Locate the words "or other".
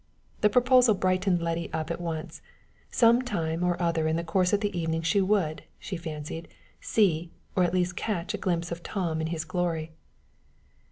3.63-4.07